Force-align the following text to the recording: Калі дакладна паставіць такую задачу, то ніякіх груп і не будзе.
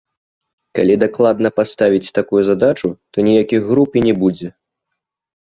Калі 0.77 0.93
дакладна 1.03 1.51
паставіць 1.57 2.13
такую 2.17 2.41
задачу, 2.49 2.87
то 3.11 3.17
ніякіх 3.29 3.61
груп 3.69 3.91
і 4.03 4.05
не 4.09 4.13
будзе. 4.27 4.47